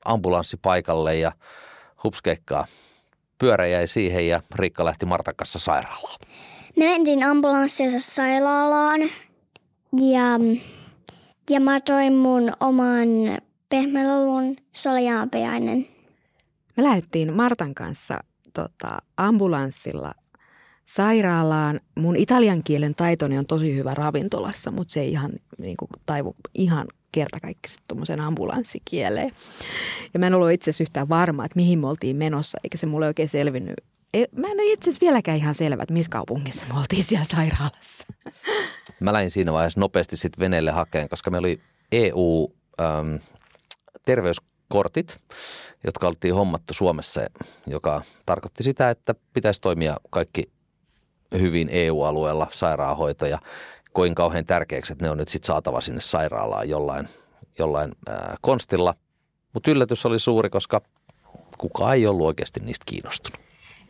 [0.05, 1.31] ambulanssi paikalle ja
[2.03, 2.65] hupskeikkaa.
[3.37, 6.19] Pyörä jäi siihen ja Riikka lähti Martan kanssa sairaalaan.
[6.77, 9.01] Me mentiin ambulanssissa sairaalaan
[9.99, 10.39] ja,
[11.49, 13.07] ja mä toin mun oman
[13.69, 15.05] pehmelelun, se oli
[16.77, 20.13] me lähdettiin Martan kanssa tota, ambulanssilla
[20.85, 21.79] sairaalaan.
[21.95, 26.35] Mun italian kielen taitoni on tosi hyvä ravintolassa, mutta se ei ihan niin kuin, taivu
[26.53, 29.31] ihan kertakaikkisesti tuommoisen ambulanssikieleen.
[30.13, 32.85] Ja mä en ollut itse asiassa yhtään varma, että mihin me oltiin menossa, eikä se
[32.85, 33.75] mulle oikein selvinnyt.
[34.37, 38.07] Mä en ole itse asiassa vieläkään ihan selvä, että missä kaupungissa me oltiin siellä sairaalassa.
[38.99, 43.15] Mä lähdin siinä vaiheessa nopeasti sitten veneelle hakeen, koska me oli EU ähm,
[44.67, 45.17] kortit,
[45.83, 47.21] jotka oltiin hommattu Suomessa,
[47.67, 50.51] joka tarkoitti sitä, että pitäisi toimia kaikki
[51.31, 53.39] hyvin EU-alueella sairaanhoito ja
[53.95, 57.07] koin kauhean tärkeäksi, että ne on nyt sitten saatava sinne sairaalaan jollain,
[57.59, 58.93] jollain ää, konstilla.
[59.53, 60.81] Mutta yllätys oli suuri, koska
[61.57, 63.39] kukaan ei ollut oikeasti niistä kiinnostunut.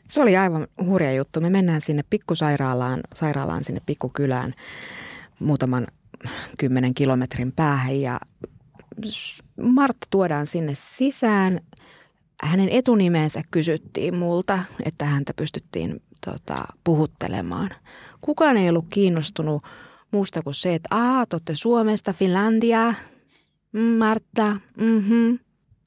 [0.07, 1.41] Se oli aivan hurja juttu.
[1.41, 4.53] Me mennään sinne pikkusairaalaan, sairaalaan sinne pikkukylään
[5.39, 5.87] muutaman
[6.59, 8.19] kymmenen kilometrin päähän ja
[9.61, 11.59] Martta tuodaan sinne sisään.
[12.43, 17.69] Hänen etunimensä kysyttiin multa, että häntä pystyttiin tota, puhuttelemaan.
[18.21, 19.63] Kukaan ei ollut kiinnostunut
[20.15, 22.93] muusta kuin se, että aah, te Suomesta, Finlandia,
[23.71, 25.35] mm, Martta, mhm.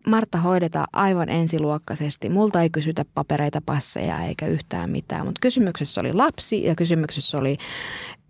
[0.07, 2.29] Martta hoidetaan aivan ensiluokkaisesti.
[2.29, 7.57] Multa ei kysytä papereita, passeja eikä yhtään mitään, mutta kysymyksessä oli lapsi ja kysymyksessä oli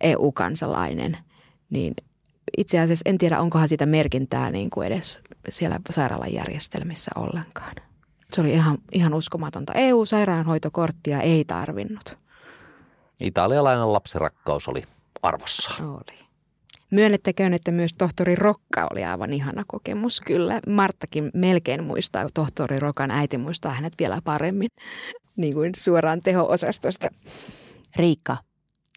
[0.00, 1.18] EU-kansalainen.
[1.70, 1.94] Niin
[2.58, 7.74] itse asiassa en tiedä, onkohan sitä merkintää niin kuin edes siellä sairaalan järjestelmissä ollenkaan.
[8.32, 9.72] Se oli ihan, ihan uskomatonta.
[9.72, 12.16] EU-sairaanhoitokorttia ei tarvinnut.
[13.20, 14.82] Italialainen lapsirakkaus oli
[15.22, 15.85] arvossa.
[15.85, 16.18] Oli.
[16.90, 20.20] Myönnettäköön, että myös tohtori Rokka oli aivan ihana kokemus.
[20.20, 24.68] Kyllä Marttakin melkein muistaa, tohtori Rokan äiti muistaa hänet vielä paremmin,
[25.37, 27.09] niin kuin suoraan teho-osastosta.
[27.96, 28.37] Riikka,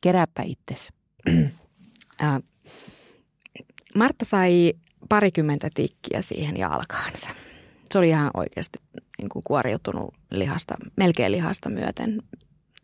[0.01, 0.89] kerääpä itsesi.
[3.95, 4.73] Martta sai
[5.09, 7.29] parikymmentä tikkiä siihen jalkaansa.
[7.91, 8.79] Se oli ihan oikeasti
[9.17, 12.21] niin kuin kuoriutunut lihasta, melkein lihasta myöten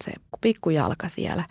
[0.04, 1.44] se pikkujalka siellä.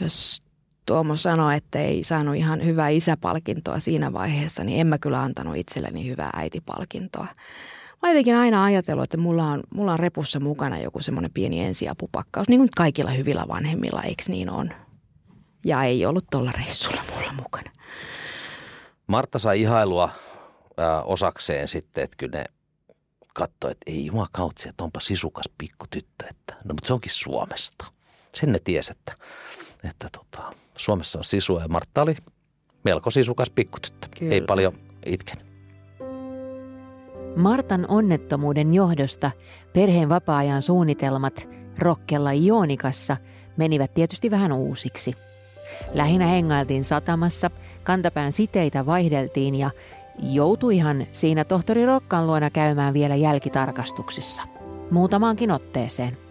[0.00, 0.42] Jos
[0.86, 5.56] Tuomo sanoi, että ei saanut ihan hyvää isäpalkintoa siinä vaiheessa, niin en mä kyllä antanut
[5.56, 7.26] itselleni hyvää äitipalkintoa.
[8.02, 12.48] Mä jotenkin aina ajatellut, että mulla on, mulla on repussa mukana joku semmoinen pieni ensiapupakkaus,
[12.48, 14.70] niin kuin kaikilla hyvillä vanhemmilla, eikö niin on?
[15.64, 17.70] Ja ei ollut tuolla reissulla mulla mukana.
[19.06, 20.10] Martta sai ihailua
[20.76, 22.44] ää, osakseen sitten, että kyllä ne
[23.34, 26.26] katsoi, että ei jumakautsi, että onpa sisukas pikkutyttö.
[26.30, 27.84] Että, no mutta se onkin Suomesta.
[28.34, 29.14] Sen ne tiesi, että,
[29.88, 32.14] että tota, Suomessa on sisua ja Martta oli
[32.84, 34.08] melko sisukas pikkutyttö.
[34.18, 34.34] Kyllä.
[34.34, 34.72] Ei paljon
[35.06, 35.36] itken.
[37.36, 39.30] Martan onnettomuuden johdosta
[39.72, 43.16] perheen vapaa-ajan suunnitelmat Rokkella Ionikassa
[43.56, 45.14] menivät tietysti vähän uusiksi–
[45.94, 47.50] Lähinnä hengailtiin satamassa,
[47.82, 49.70] kantapään siteitä vaihdeltiin ja
[50.18, 54.42] joutuihan siinä tohtori Rokkan luona käymään vielä jälkitarkastuksissa.
[54.90, 56.23] Muutamaankin otteeseen.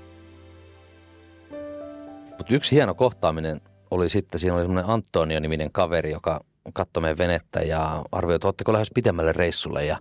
[2.38, 6.42] Mutta yksi hieno kohtaaminen oli sitten, siinä oli semmoinen Antonio-niminen kaveri, joka
[6.74, 9.86] katsoi venettä ja arvioi, että oletteko lähes pitemmälle reissulle.
[9.86, 9.98] Ja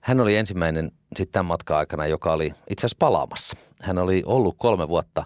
[0.00, 3.56] hän oli ensimmäinen sitten tämän matkan aikana, joka oli itse asiassa palaamassa.
[3.82, 5.24] Hän oli ollut kolme vuotta,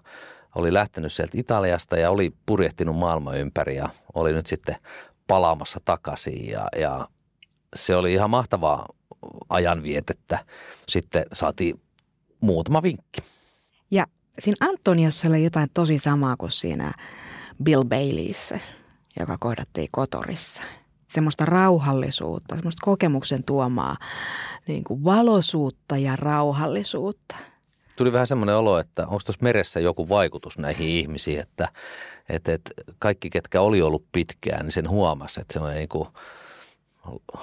[0.54, 4.76] oli lähtenyt sieltä Italiasta ja oli purjehtinut maailman ympäri ja oli nyt sitten
[5.26, 6.50] palaamassa takaisin.
[6.50, 7.08] Ja, ja
[7.76, 8.86] se oli ihan mahtavaa
[9.48, 10.38] ajanvietettä.
[10.88, 11.80] Sitten saatiin
[12.40, 13.22] muutama vinkki.
[13.90, 14.04] Ja
[14.38, 16.92] siinä Antoniossa oli jotain tosi samaa kuin siinä
[17.62, 18.60] Bill Baileyssä,
[19.20, 20.62] joka kohdattiin Kotorissa.
[21.08, 23.96] Semmoista rauhallisuutta, semmoista kokemuksen tuomaa
[24.66, 27.36] niin kuin valosuutta ja rauhallisuutta.
[27.96, 31.68] Tuli vähän semmoinen olo, että onko tuossa meressä joku vaikutus näihin ihmisiin, että,
[32.28, 36.08] että, että kaikki, ketkä oli ollut pitkään, niin sen huomasi, että semmoinen niin kuin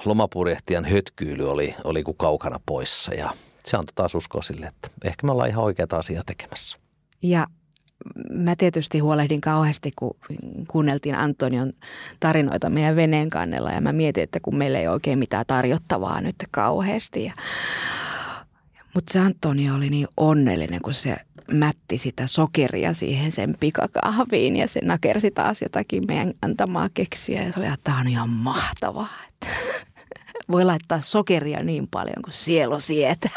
[0.04, 3.30] lomapurjehtijan hötkyily oli, oli kuin kaukana poissa ja
[3.64, 6.78] se antoi taas uskoa sille, että ehkä me ollaan ihan oikeata asiaa tekemässä.
[7.22, 7.46] Ja
[8.30, 10.16] mä tietysti huolehdin kauheasti, kun
[10.68, 11.72] kuunneltiin Antonion
[12.20, 16.36] tarinoita meidän veneen kannella ja mä mietin, että kun meillä ei oikein mitään tarjottavaa nyt
[16.50, 17.24] kauheasti.
[17.24, 17.32] Ja,
[18.94, 21.16] mutta se Antonio oli niin onnellinen, kun se
[21.52, 27.42] mätti sitä sokeria siihen sen pikakahviin ja se nakersi taas jotakin meidän antamaa keksiä.
[27.42, 29.08] Ja se oli, että tämä on ihan mahtavaa,
[30.50, 33.30] voi laittaa sokeria niin paljon kuin sielu sietää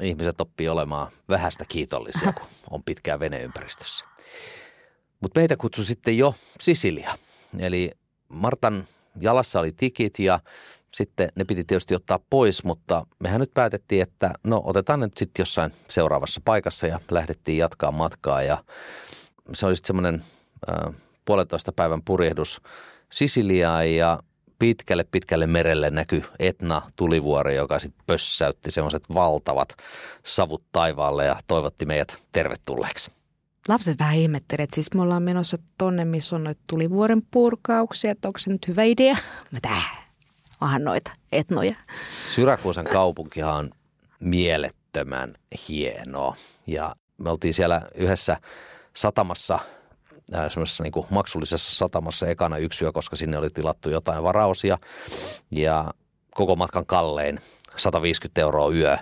[0.00, 4.04] ihmiset oppii olemaan vähästä kiitollisia, kun on pitkään veneympäristössä.
[5.20, 7.14] Mutta meitä kutsui sitten jo Sisilia.
[7.58, 7.90] Eli
[8.28, 8.84] Martan
[9.20, 10.40] jalassa oli tikit ja
[10.92, 15.18] sitten ne piti tietysti ottaa pois, mutta mehän nyt päätettiin, että no otetaan ne nyt
[15.18, 18.64] sitten jossain seuraavassa paikassa ja lähdettiin jatkaa matkaa ja
[19.52, 20.22] se oli sitten semmoinen
[20.70, 22.60] äh, puolentoista päivän purjehdus
[23.12, 24.18] Sisiliaan ja
[24.62, 29.76] pitkälle pitkälle merelle näkyi Etna tulivuori, joka sitten pössäytti semmoiset valtavat
[30.24, 33.10] savut taivaalle ja toivotti meidät tervetulleeksi.
[33.68, 38.28] Lapset vähän ihmettelivät, että siis me ollaan menossa tonne, missä on noita tulivuoren purkauksia, että
[38.28, 39.16] onko se nyt hyvä idea?
[39.52, 39.82] Mä tää,
[40.60, 41.74] onhan noita etnoja.
[42.28, 43.70] Syrakuusan kaupunkihan on
[44.20, 45.34] mielettömän
[45.68, 46.34] hieno
[46.66, 48.36] ja me oltiin siellä yhdessä
[48.94, 49.58] satamassa–
[50.48, 54.78] semmoisessa niin maksullisessa satamassa ekana yksi yö, koska sinne oli tilattu jotain varausia
[55.50, 55.90] ja
[56.30, 57.38] koko matkan kallein
[57.76, 58.96] 150 euroa yö.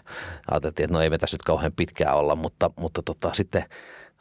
[0.50, 3.64] Ajateltiin, että no ei me tässä nyt kauhean pitkään olla, mutta, mutta tota, sitten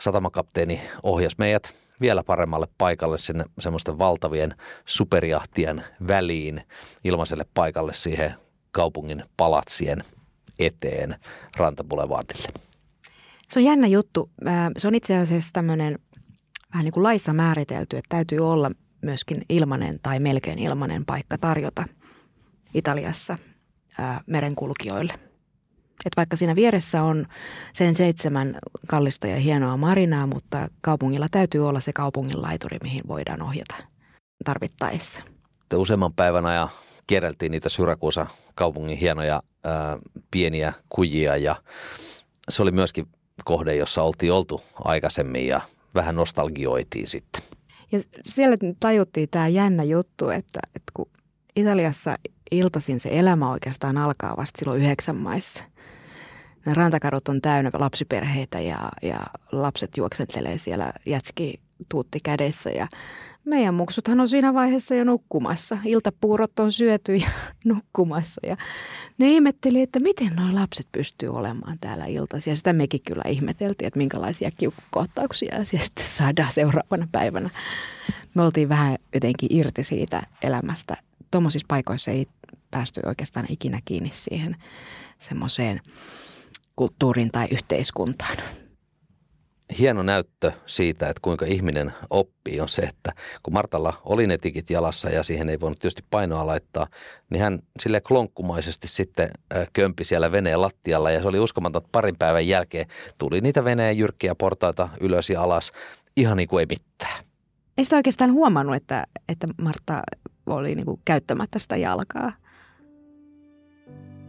[0.02, 6.62] satamakapteeni ohjasi meidät vielä paremmalle paikalle sinne semmoisten valtavien superjahtien väliin
[7.04, 8.34] ilmaiselle paikalle siihen
[8.72, 10.02] kaupungin palatsien
[10.60, 11.16] eteen
[11.58, 12.48] Rantapulevardille.
[13.50, 14.30] Se on jännä juttu.
[14.78, 16.00] Se on itse asiassa tämmöinen
[16.74, 18.70] vähän niin kuin laissa määritelty, että täytyy olla
[19.02, 21.84] myöskin ilmanen tai melkein ilmanen paikka tarjota
[22.74, 23.36] Italiassa
[23.98, 25.14] ää, merenkulkijoille.
[26.06, 27.26] Et vaikka siinä vieressä on
[27.74, 28.56] sen seitsemän
[28.88, 33.76] kallista ja hienoa marinaa, mutta kaupungilla täytyy olla se kaupungin laituri, mihin voidaan ohjata
[34.46, 35.24] tarvittaessa.
[35.76, 36.70] Useamman päivän ajan
[37.08, 39.98] kierreltiin niitä Syrakuusa kaupungin hienoja ää,
[40.32, 41.56] pieniä kujia ja
[42.50, 43.08] se oli myöskin
[43.46, 45.62] kohde, jossa oltiin oltu aikaisemmin ja
[45.96, 47.42] vähän nostalgioitiin sitten.
[47.92, 51.10] Ja siellä tajuttiin tämä jännä juttu, että, että kun
[51.56, 52.16] Italiassa
[52.52, 55.64] iltaisin se elämä oikeastaan alkaa vasta silloin yhdeksän maissa.
[56.66, 59.20] Ne rantakadut on täynnä lapsiperheitä ja, ja
[59.52, 62.88] lapset juoksettelee siellä jätski tuutti kädessä ja
[63.50, 65.78] meidän muksuthan on siinä vaiheessa jo nukkumassa.
[65.86, 67.30] Iltapuurot on syöty ja
[67.66, 68.42] nukkumassa.
[68.48, 68.58] Ja
[69.18, 72.52] ne ihmetteli, että miten nuo lapset pystyy olemaan täällä iltaisin.
[72.52, 77.50] Ja sitä mekin kyllä ihmeteltiin, että minkälaisia kiukkukohtauksia sitten saadaan seuraavana päivänä.
[78.34, 80.98] Me oltiin vähän jotenkin irti siitä elämästä.
[81.32, 82.28] Tuommoisissa paikoissa ei
[82.72, 84.56] päästy oikeastaan ikinä kiinni siihen
[85.20, 85.82] semmoiseen
[86.76, 88.38] kulttuuriin tai yhteiskuntaan
[89.78, 94.70] hieno näyttö siitä, että kuinka ihminen oppii, on se, että kun Martalla oli ne tikit
[94.70, 96.88] jalassa ja siihen ei voinut tietysti painoa laittaa,
[97.30, 99.30] niin hän sille klonkkumaisesti sitten
[99.74, 102.86] kömpi siellä veneen lattialla ja se oli uskomaton, että parin päivän jälkeen
[103.18, 105.72] tuli niitä veneen jyrkkiä portaita ylös ja alas
[106.18, 107.24] ihan niin kuin ei mitään.
[107.78, 110.02] Ei sitä oikeastaan huomannut, että, että Martta
[110.46, 112.32] oli niin kuin käyttämättä sitä jalkaa.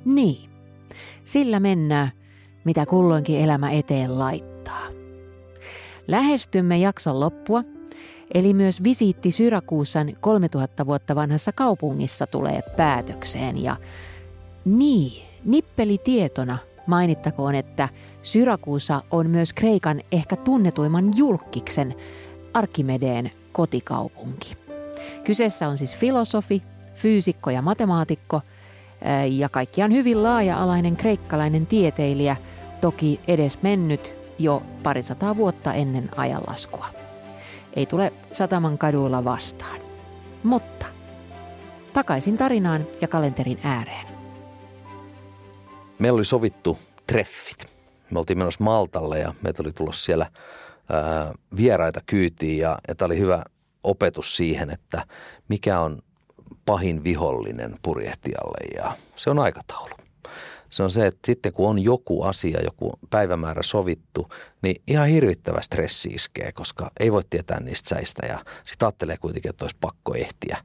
[0.05, 0.51] Niin,
[1.25, 2.11] sillä mennään,
[2.65, 5.00] mitä kulloinkin elämä eteen laittaa.
[6.11, 7.65] Lähestymme jakson loppua,
[8.35, 13.63] eli myös visiitti Syrakuusan 3000 vuotta vanhassa kaupungissa tulee päätökseen.
[13.63, 13.77] Ja
[14.65, 17.89] niin, nippeli tietona mainittakoon, että
[18.23, 21.95] Syrakuusa on myös Kreikan ehkä tunnetuimman julkiksen
[22.55, 24.57] Arkimedeen kotikaupunki.
[25.25, 26.63] Kyseessä on siis filosofi,
[26.95, 28.41] fyysikko ja matemaatikko
[29.31, 32.37] ja kaikkiaan hyvin laaja-alainen kreikkalainen tieteilijä,
[32.81, 36.87] toki edes mennyt jo parisataa vuotta ennen ajanlaskua.
[37.77, 39.81] Ei tule sataman kaduilla vastaan.
[40.45, 40.87] Mutta
[41.95, 44.07] takaisin tarinaan ja kalenterin ääreen.
[45.99, 47.67] Meillä oli sovittu treffit.
[48.11, 50.27] Me oltiin menossa Maltalle ja meitä oli tulossa siellä
[50.91, 53.45] ää, vieraita kyytiin ja, ja tämä oli hyvä
[53.85, 55.07] opetus siihen, että
[55.49, 55.99] mikä on
[56.65, 60.00] pahin vihollinen purjehtijalle ja se on aikataulu.
[60.71, 64.29] Se on se, että sitten kun on joku asia, joku päivämäärä sovittu,
[64.63, 69.51] niin ihan hirvittävä stressi iskee, koska ei voi tietää niistä säistä ja sitten ajattelee kuitenkin,
[69.51, 70.57] että olisi pakko ehtiä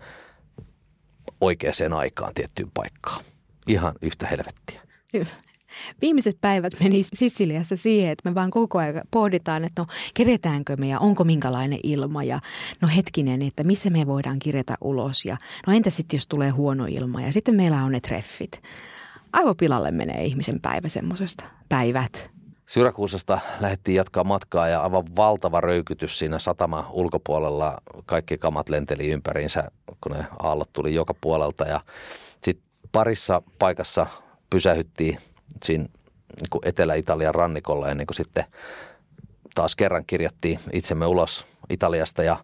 [1.41, 3.23] oikeaan aikaan tiettyyn paikkaan.
[3.67, 4.81] Ihan yhtä helvettiä.
[6.01, 10.87] Viimeiset päivät meni Sisiliassa siihen, että me vaan koko ajan pohditaan, että no kirjetäänkö me
[10.87, 12.39] ja onko minkälainen ilma ja
[12.81, 15.37] no hetkinen, että missä me voidaan kirjata ulos ja
[15.67, 18.61] no entä sitten jos tulee huono ilma ja sitten meillä on ne treffit.
[19.35, 21.43] Aivopilalle menee ihmisen päivä semmoisesta.
[21.69, 22.31] Päivät.
[22.67, 27.77] Syrakuusasta lähdettiin jatkaa matkaa ja aivan valtava röykytys siinä satama ulkopuolella.
[28.05, 29.71] Kaikki kamat lenteli ympäriinsä,
[30.01, 31.81] kun ne aallot tuli joka puolelta ja
[32.41, 34.07] sitten parissa paikassa
[34.49, 35.17] pysähyttiin
[35.63, 38.45] siinä niin Etelä-Italian rannikolla ennen kuin sitten
[39.55, 42.37] taas kerran kirjattiin itsemme ulos Italiasta ja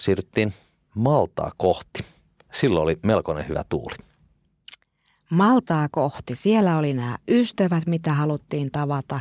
[0.00, 0.52] siirryttiin
[0.94, 2.04] Maltaa kohti.
[2.52, 3.94] Silloin oli melkoinen hyvä tuuli.
[5.30, 6.36] Maltaa kohti.
[6.36, 9.20] Siellä oli nämä ystävät, mitä haluttiin tavata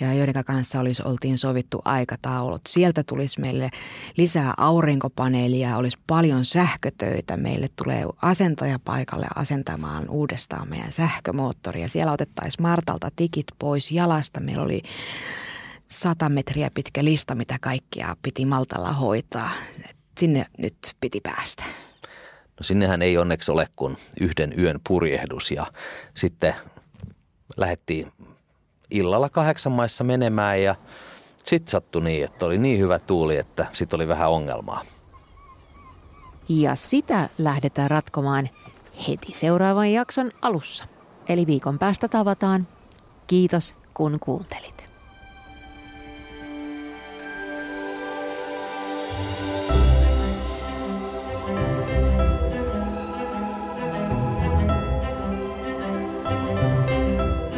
[0.00, 2.62] ja joiden kanssa olisi oltiin sovittu aikataulut.
[2.68, 3.70] Sieltä tulisi meille
[4.16, 7.36] lisää aurinkopaneelia, olisi paljon sähkötöitä.
[7.36, 11.88] Meille tulee asentaja paikalle asentamaan uudestaan meidän sähkömoottoria.
[11.88, 14.40] Siellä otettaisiin Martalta tikit pois jalasta.
[14.40, 14.82] Meillä oli
[15.88, 19.50] sata metriä pitkä lista, mitä kaikkia piti Maltalla hoitaa.
[20.18, 21.64] Sinne nyt piti päästä.
[22.60, 25.66] No sinnehän ei onneksi ole kuin yhden yön purjehdus ja
[26.14, 26.54] sitten
[27.56, 28.12] lähdettiin
[28.90, 30.74] illalla kahdeksan maissa menemään ja
[31.44, 34.82] sitten sattui niin, että oli niin hyvä tuuli, että sitten oli vähän ongelmaa.
[36.48, 38.50] Ja sitä lähdetään ratkomaan
[39.08, 40.84] heti seuraavan jakson alussa.
[41.28, 42.68] Eli viikon päästä tavataan.
[43.26, 44.91] Kiitos kun kuuntelit.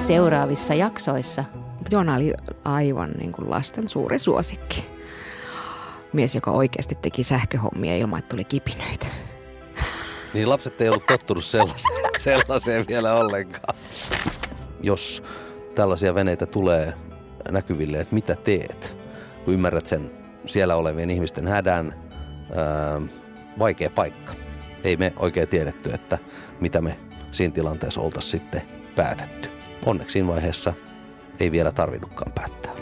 [0.07, 1.45] Seuraavissa jaksoissa.
[1.91, 2.33] Jona oli
[2.65, 4.87] aivan niin kuin lasten suuri suosikki.
[6.13, 9.07] Mies, joka oikeasti teki sähköhommia ilman, että tuli kipinöitä.
[10.35, 13.79] Niin lapset ei ollut tottunut sellaiseen, sellaiseen vielä ollenkaan.
[14.83, 15.23] Jos
[15.75, 16.95] tällaisia veneitä tulee
[17.51, 18.97] näkyville, että mitä teet,
[19.45, 20.11] kun ymmärrät sen
[20.47, 21.95] siellä olevien ihmisten hädän,
[22.57, 23.01] ää,
[23.59, 24.33] vaikea paikka.
[24.85, 26.19] Ei me oikein tiedetty, että
[26.61, 26.99] mitä me
[27.31, 28.63] siinä tilanteessa oltaisiin sitten
[28.97, 29.54] päätetty.
[29.87, 30.73] Onneksi siinä vaiheessa
[31.41, 32.75] ei vielä tarvinnutkaan päättää.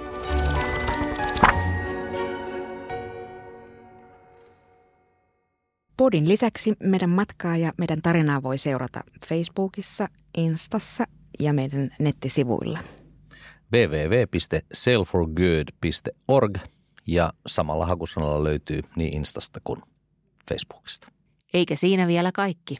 [5.96, 11.04] Podin lisäksi meidän matkaa ja meidän tarinaa voi seurata Facebookissa, Instassa
[11.40, 12.78] ja meidän nettisivuilla.
[13.72, 16.58] www.sellforgood.org
[17.06, 19.80] ja samalla hakusanalla löytyy niin Instasta kuin
[20.48, 21.08] Facebookista.
[21.54, 22.76] Eikä siinä vielä kaikki.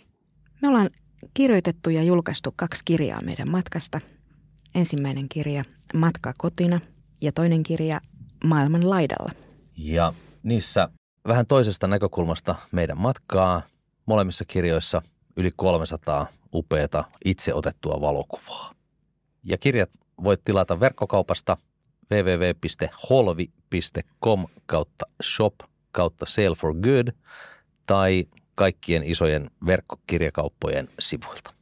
[0.62, 0.90] Me ollaan
[1.34, 3.98] kirjoitettu ja julkaistu kaksi kirjaa meidän matkasta.
[4.74, 5.62] Ensimmäinen kirja
[5.94, 6.80] Matka kotina
[7.20, 8.00] ja toinen kirja
[8.44, 9.32] Maailman laidalla.
[9.76, 10.88] Ja niissä
[11.28, 13.62] vähän toisesta näkökulmasta meidän matkaa.
[14.06, 15.02] Molemmissa kirjoissa
[15.36, 18.74] yli 300 upeata itse otettua valokuvaa.
[19.44, 19.90] Ja kirjat
[20.24, 21.56] voit tilata verkkokaupasta
[22.10, 25.54] www.holvi.com kautta shop
[25.92, 27.08] kautta sale for good
[27.86, 31.52] tai kaikkien isojen verkkokirjakauppojen sivuilta.